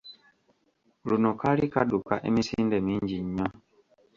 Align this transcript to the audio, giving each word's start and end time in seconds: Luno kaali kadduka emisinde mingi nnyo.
Luno 1.07 1.31
kaali 1.41 1.65
kadduka 1.73 2.13
emisinde 2.27 2.77
mingi 2.87 3.17
nnyo. 3.25 3.47